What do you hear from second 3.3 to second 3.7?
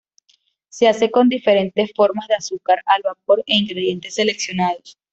e